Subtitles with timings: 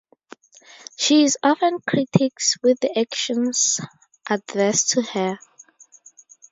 [0.97, 3.79] She is often critics with the actions
[4.27, 5.37] adverse to her.